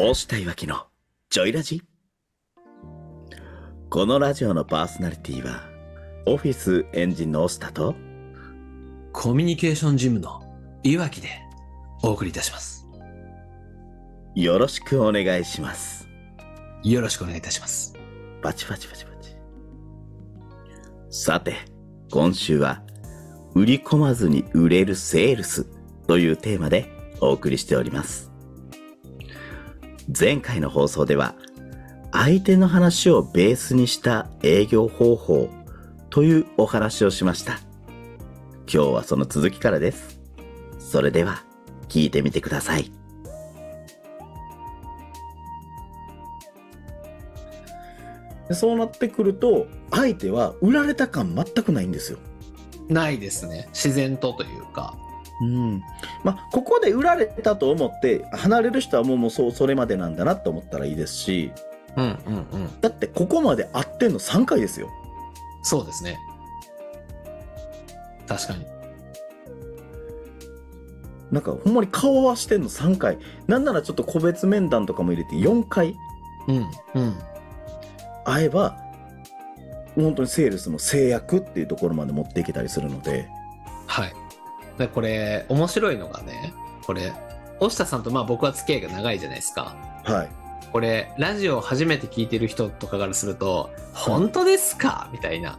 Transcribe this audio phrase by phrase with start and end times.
[0.00, 0.86] 大下いわきの
[1.28, 1.82] ジョイラジ？
[3.90, 5.64] このラジオのパーソナリティは
[6.24, 7.96] オフィスエンジンの大下と
[9.12, 10.40] コミュニケーションジムの
[10.84, 11.28] いわきで
[12.04, 12.86] お送りいたします。
[14.36, 16.08] よろしくお願いします
[16.84, 17.92] よろしくお願いいたします。
[18.40, 19.34] バチバチバチバチ
[21.10, 21.56] さて
[22.12, 22.84] 今週は
[23.56, 25.66] 売り込まずに売れるセールス
[26.06, 26.88] というテーマで
[27.20, 28.28] お送りしております
[30.16, 31.34] 前回の放送では
[32.12, 35.50] 相手の話をベースにした営業方法
[36.08, 37.60] というお話をしました
[38.72, 40.20] 今日はその続きからです
[40.78, 41.42] それでは
[41.88, 42.90] 聞いてみてください
[48.54, 52.18] そうなってくると相手は売られた感全くないんですよ。
[52.88, 53.68] ないですね。
[53.72, 54.96] 自然とというか。
[55.40, 55.82] うん
[56.24, 61.52] まあ、ここで売られたと思って離れる人はもうもうそうそれまでなんだなって思ったらいいですし
[61.96, 62.80] うんうんうん。
[62.80, 64.88] だってここまで会ってんの3回ですよ。
[65.62, 66.18] そうですね。
[68.26, 68.66] 確かに。
[71.30, 75.94] なんかほんまに顔合わしてんの3回なんならちょっと個別面談とかも入れて4回
[76.46, 77.14] うんうん。
[78.24, 78.78] 会えば
[79.94, 83.37] 本当にセールスの制約っていうところまで持っていけたりするのではい。
[84.78, 86.54] で、これ、面白いのがね、
[86.86, 87.12] これ、
[87.60, 89.76] 大下さんとまあ僕は付き合いが長いじゃないですか。
[90.04, 90.28] はい
[90.70, 95.08] これ、ラジオを初めて聞いてる人とかからすると、本当ですか？
[95.12, 95.58] みたいな。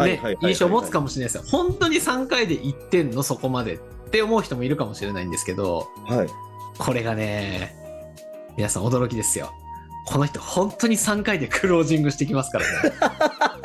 [0.00, 1.48] ね、印象を持つかもしれないですよ。
[1.48, 3.78] 本当に3回で行ってんのそこまでっ
[4.10, 6.26] て思う人もいるかもしれないんですけど、はい
[6.78, 7.76] これがね、
[8.56, 9.52] 皆さん驚きですよ。
[10.06, 12.92] この人本当に3回でクロージングしてきますからね。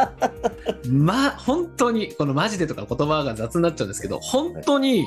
[0.89, 5.05] ま、本当に、このマジでとか言葉が雑になっちゃうんですけど、本当に、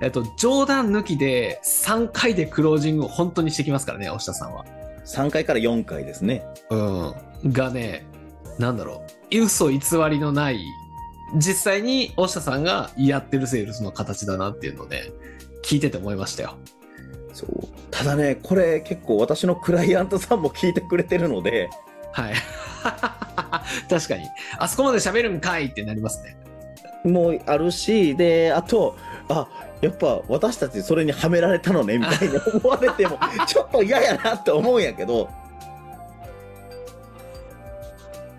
[0.00, 4.64] えっと、冗談抜きで3回でクロージングを本当にしてきますからね、大下さんは。
[5.06, 7.52] 3回から4回ですねうん。
[7.52, 8.06] がね、
[8.58, 9.80] なんだろう、嘘偽
[10.10, 10.60] りのない、
[11.36, 15.12] 実際に大下さんがやってるセールスの形だなっていうので、
[15.62, 16.56] 聞いてて思いましたよ。
[17.34, 21.68] そうただねこれ結構私のクライアントさんも聞いてくれてるので
[22.14, 22.34] はい。
[23.90, 24.28] 確かに。
[24.58, 26.36] あそこまで喋るんかいってなりますね。
[27.04, 28.96] もうあるしであと
[29.28, 29.46] あ
[29.82, 35.28] やっぱ私たちそれにはめられたのねみたいに 思われてもちょっと嫌やなって思うんやけど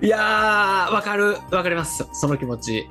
[0.02, 1.38] いやー、わかる。
[1.52, 2.06] わかります。
[2.12, 2.80] その気持ち。
[2.80, 2.88] い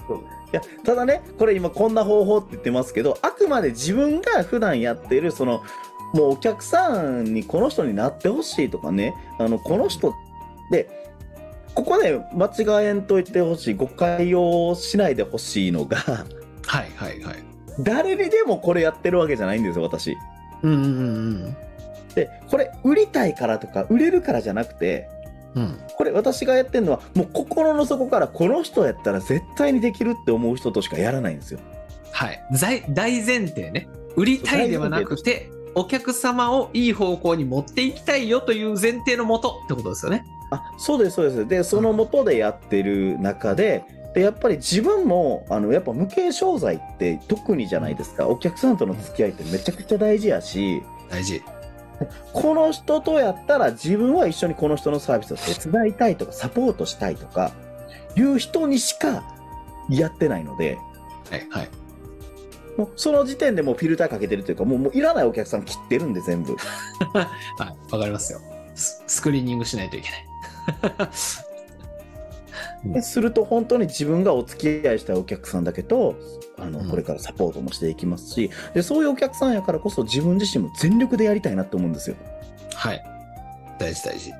[0.53, 5.65] やただねこれ今こんな方法って言ってますけどあくまで自分が普段やってるその
[6.12, 10.15] もうお客さんにこの人になってほしいとかねあのこの人
[10.75, 10.89] で
[11.75, 12.47] ここで間
[12.83, 15.97] 違えんといてほしい誤解をしないでほしいのが
[16.67, 17.37] はいはいはい。
[17.81, 20.17] 誰にでもこれやってるわけじゃないんですよ私。
[20.63, 20.91] うんうんう
[21.49, 21.57] ん
[22.15, 25.09] でこれ売りたいからとか売れるからじゃなくて
[25.55, 25.63] うん。
[25.63, 25.79] うん。
[25.97, 31.61] これ私がやってるのはもう心の底からこの人やったら絶対にできるって思う人としかやらないんですよ。
[32.13, 32.41] はい。
[32.53, 33.89] 大大前提ね。
[34.17, 40.25] 売りたいではなくて、お客様をいい方向に持っていきたいよという前提のもとってことですよね。
[40.50, 43.84] あそうですそうですでその元でやってる中で
[44.15, 51.43] でやっぱり自分もあのやっぱ無形商材って特にじゃないですかお客さんとの付き合いってめちゃくちゃ大事やし大事。
[52.33, 57.53] この人とやったら自分は一緒にこの人のサービスを手伝いたいとかサポートしたいとか
[58.16, 59.22] いう人にしか
[59.88, 60.78] やってないので
[61.31, 61.69] はいはい。
[62.77, 66.56] もうその時点でもうフィルターかけてるというかもうもういらないお客さん切ってるんで全部
[67.15, 67.28] は
[67.60, 67.93] い。
[67.93, 68.41] わかりますよ。
[68.75, 70.27] ススクリーニングしないといけない。
[72.85, 76.17] ですると本当に自分がお付き合いしたいお客さんだけと
[76.59, 82.17] あのうんこれからサポートもしていきますしでそういうお客さんやからこそ自分自身も全力でやりたいなって思うんですよ
[82.75, 83.05] はい。
[83.79, 84.33] 大事大事。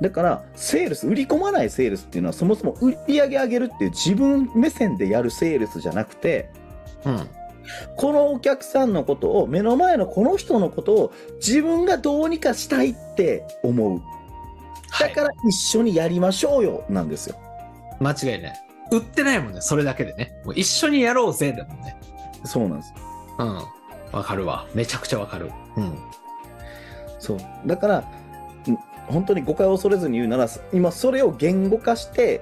[0.00, 6.50] だからセールス売り込まないセールスっていうのはそもそも売り上げ上げるっていう自分目線でやるセールスじゃなくて
[7.04, 7.26] うん。
[7.96, 14.00] このお客さんのことを目の前のこの人のことを自分がどうにかしたいって思うはい。
[15.00, 17.36] だから一緒にやりましょうよなんですよ
[18.00, 18.68] 間違いない。
[18.90, 20.40] 売ってないもんね、それだけでね。
[20.44, 21.96] もう一緒にやろうぜだもんね。
[22.44, 22.94] そうなんです
[23.38, 23.56] うん。
[24.12, 24.66] わかるわ。
[24.74, 25.50] めちゃくちゃわかる。
[25.76, 25.98] うん。
[27.18, 28.04] そうだからん
[29.08, 32.40] 本当に誤解を恐れずに言うなら今それを言語化して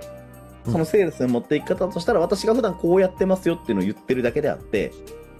[0.66, 4.92] うんそのセールスに持っていき方としたら、私が普段こうやってますよっていうのを言ってるだけであって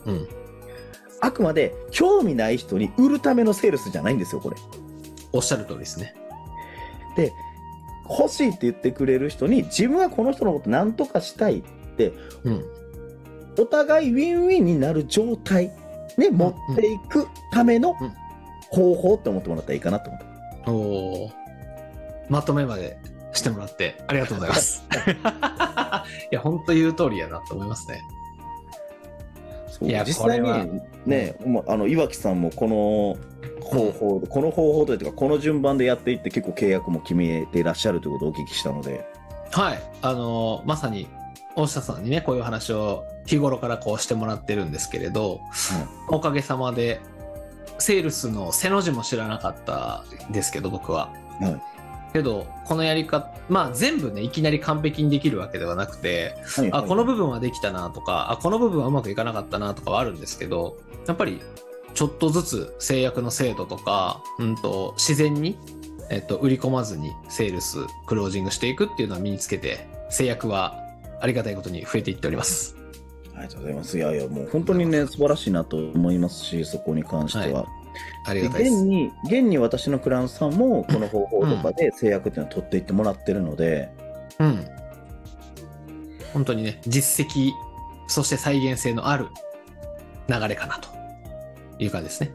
[0.06, 0.28] うん。
[1.20, 4.56] あくまで興味ない人に売るためのセールスじゃないんですよこれ
[5.32, 6.14] おっしゃる通りですね。
[7.16, 7.32] で
[8.08, 11.62] 欲しいって言ってくれる人に自分はこの人のこと何とかしたいっ
[11.96, 12.12] て
[12.44, 12.64] うん。
[13.58, 15.72] お互いウィンウィンになる状態
[16.18, 18.12] に持っていくためのうん
[18.68, 20.26] 方法って思ってもらったらいいかなと思って。
[20.66, 20.72] お
[21.26, 21.30] お
[22.28, 22.98] まとめまで
[23.32, 24.84] してもらってありがとうございます。
[26.30, 28.00] いや、本当言う通りやなと思いますね。
[29.82, 33.16] いや実際これはにね、まあの岩木さんもこの
[33.64, 39.04] 方法で、この方法というかこの順番でやっていって結構契約も決めていらっしゃるということをお聞きしたので、
[39.50, 39.82] はい。
[40.02, 41.08] あのまさに、
[41.54, 45.40] 大下さんにね、こういう話を日頃からこうしてもらってるんですけれど、
[46.08, 47.00] おかげさまで、
[47.78, 51.12] セールスの背の字も知らなかったんですけど、僕は。
[51.40, 51.75] はい
[52.12, 61.40] けど、このやり方、まあ全部ね、いきなり完璧にできるわけではなくて、はいあ、この部分はできたなとか、あ、この部分はうまくいかなかったなとかはあるんですけど、やっぱり
[61.94, 65.58] ちょっとずつ制約の精度とか、うんと、自然に、
[66.10, 70.78] えっと、売り込まずにセールス、クロージングしていくっていうのは身につけて、制約は
[71.20, 72.76] ありがたいことに増えていっております。
[73.34, 73.98] ありがとうございます。
[73.98, 77.62] いやいや、もう本当にね、素晴らしいなと思いますし、そこに関しては。
[77.62, 77.68] で
[78.26, 78.76] ありがたいです。
[78.76, 83.88] 現に、現に私のクライアントさんも、この方法とかで制約っていうのを取っていってもらってるので、
[84.38, 84.64] うん。
[86.32, 87.52] 本当にね、実績、
[88.08, 89.28] そして再現性のある
[90.28, 90.88] 流れかなと
[91.78, 92.32] いう感じですね。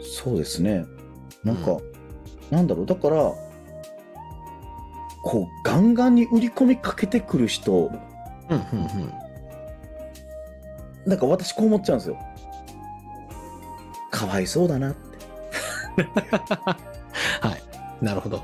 [0.00, 0.84] そうですね。
[1.44, 1.78] なんか、
[2.50, 3.32] なんだろう、だから、
[5.22, 9.12] こう、ガンガンに売り込みかけてくる人、うん、うん、うん。
[11.06, 12.18] なんか私こう思っちゃうんですよ。
[14.16, 16.02] かわいそうだなって。
[17.42, 17.54] は
[18.00, 18.04] い。
[18.04, 18.42] なるほど。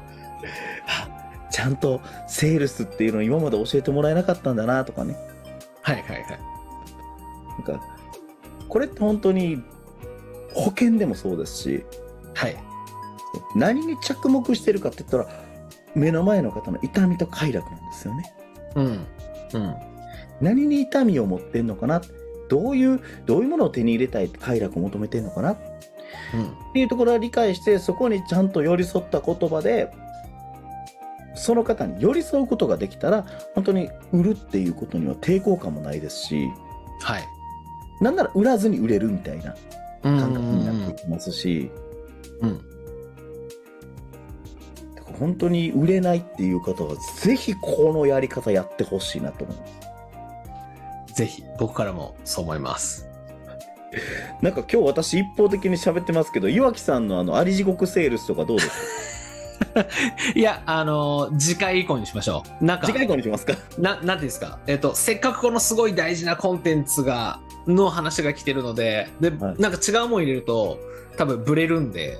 [0.86, 1.08] あ
[1.50, 5.16] ちゃんとセールスっていうのを今まで教えてもらえなかったんだなとかね。
[5.80, 6.26] はい、はい、はい。
[7.66, 7.86] なんか、
[8.68, 9.62] これって本当に
[10.52, 11.86] 保険でもそうですし、
[12.34, 12.56] はい。
[13.56, 15.26] 何に着目してるかって言ったら、
[15.94, 18.34] 目の前の方の痛みと快楽なんですよね。
[18.74, 19.06] うん。
[19.54, 19.74] うん。
[20.42, 22.02] 何に痛みを持ってんのかな
[22.52, 25.52] どういう、どういうものを手に入れたい快楽を求めてんのかな？
[25.52, 25.56] っ
[26.34, 26.72] うん。
[26.74, 29.90] ていうところを理解して、そこにちゃんと寄り添った言葉で、
[31.34, 36.50] その方に寄り添うことができたら、本当に売るっていうことには抵抗感もないですし、
[37.00, 37.24] はい。
[38.02, 39.54] なんなら売らずに売れるみたいな
[40.02, 41.70] 感感覚になっていきますし、
[42.42, 42.58] うん。
[44.94, 49.72] だから本当に売れないっていう方は、ぜひこのやり方やってほしいなと思います。
[51.14, 53.08] ぜひ、僕からもそう思います。
[54.40, 58.68] なんか今日私一方的に喋ってますけど、岩木さんのあの、あり地獄セールスとかどうです
[59.74, 59.86] か？
[60.34, 62.64] いや、あのー次回以降にしましょう。
[62.64, 63.54] なんか、次回以降にしますか？
[63.78, 70.78] ななんていうんですか、えっと、せっかくこのすごい大事なコンテンツが、の話が来てるので、で、はいなんか違うもん入れると、
[71.16, 72.18] 多分ブレるんで、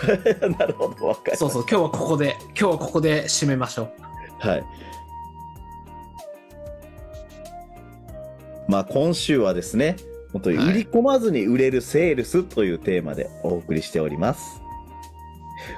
[0.58, 3.88] なるほど、わかりましたそうそう、今日はここで、今日はここで締めましょ
[4.42, 4.46] う。
[4.48, 4.64] はい。
[8.74, 9.94] まあ今週はですね、
[10.32, 14.60] 本当にはい売り込まずに売れるセールスというテーマでお送りしております。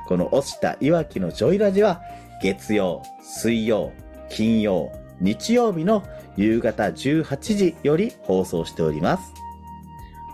[0.08, 2.00] この押したいわきのジョイラジは
[2.42, 3.92] 月曜、水曜、
[4.30, 4.90] 金曜、
[5.20, 6.04] 日曜日の
[6.38, 9.34] 夕方18時より放送しております。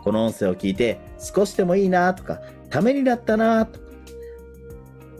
[0.04, 2.38] この音声を聞いて少しでもいいなとか、
[2.70, 3.86] ためになったなとか、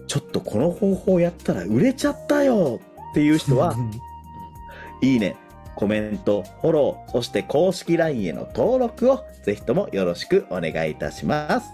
[0.07, 2.79] ちょっとこの方法やったら売れちゃったよ
[3.11, 3.75] っていう人は、
[5.03, 5.35] いいね、
[5.77, 11.71] コメント、フォロー、そして公式 LINE への登録をぜひともよろしくお願いいたします。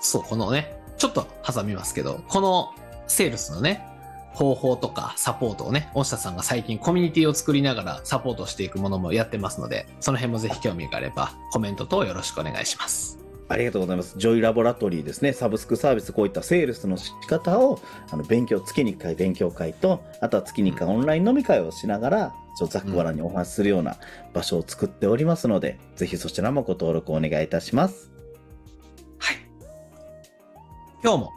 [0.00, 2.74] そう、このね、ちょっと挟みますけど、この
[3.06, 3.84] セールスのね、
[4.32, 13.18] 方法とかサポートをね、大下さんが最近コミュニティを作りながらサポートしていくものもやってますので、その辺もぜひ興味があればコメント等よろしくお願いします。
[13.48, 14.18] ありがとうございます。
[14.18, 15.32] ジョイラボラトリーですね。
[15.32, 17.80] サブスクサービス、こういったセールスの仕方を、
[18.10, 23.96] あの、勉強、月に1回勉強会と、あとは月に1回オンライン飲み会をしながら、ちょっとざっくばらんにお話しするような
[24.34, 28.10] 場所を作っておりますので、ぜひそちらもご登録お願いいたします。
[29.20, 29.36] はい。
[31.04, 31.32] 今日も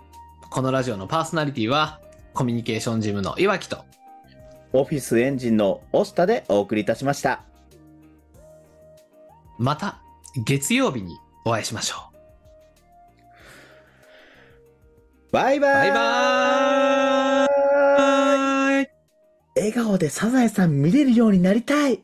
[0.50, 2.02] このラジオのパーソナリティは
[2.34, 3.86] コミュニケーションジムの岩木と
[4.74, 7.44] オフィスエンジンのオスタでお送りいたしました。
[9.60, 10.02] また
[10.44, 11.98] 月曜日にお会いしましょ
[15.32, 15.76] バイバーイう。
[15.76, 16.91] バイバ
[19.62, 22.04] 笑顔でサザエさん見れるようになりたい。